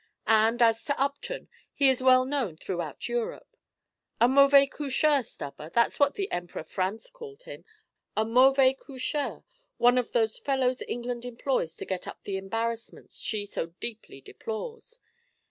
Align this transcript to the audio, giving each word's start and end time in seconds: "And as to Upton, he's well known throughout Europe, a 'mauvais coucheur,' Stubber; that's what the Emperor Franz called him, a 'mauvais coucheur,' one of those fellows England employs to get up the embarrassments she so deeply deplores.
"And 0.25 0.63
as 0.63 0.83
to 0.85 0.99
Upton, 0.99 1.47
he's 1.75 2.01
well 2.01 2.25
known 2.25 2.57
throughout 2.57 3.07
Europe, 3.07 3.55
a 4.19 4.27
'mauvais 4.27 4.65
coucheur,' 4.65 5.21
Stubber; 5.21 5.69
that's 5.69 5.99
what 5.99 6.15
the 6.15 6.31
Emperor 6.31 6.63
Franz 6.63 7.11
called 7.11 7.43
him, 7.43 7.65
a 8.17 8.25
'mauvais 8.25 8.73
coucheur,' 8.73 9.43
one 9.77 9.99
of 9.99 10.11
those 10.11 10.39
fellows 10.39 10.81
England 10.87 11.23
employs 11.23 11.75
to 11.75 11.85
get 11.85 12.07
up 12.07 12.23
the 12.23 12.37
embarrassments 12.37 13.19
she 13.19 13.45
so 13.45 13.67
deeply 13.79 14.21
deplores. 14.21 15.01